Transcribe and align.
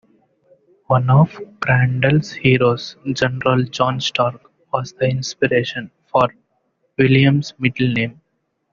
One 0.87 1.11
of 1.11 1.37
Crandall's 1.59 2.31
heroes, 2.31 2.95
General 3.13 3.61
John 3.65 3.99
Stark, 4.01 4.41
was 4.73 4.93
the 4.93 5.05
inspiration 5.07 5.91
for 6.11 6.29
William's 6.97 7.53
middle 7.59 7.89
name. 7.91 8.19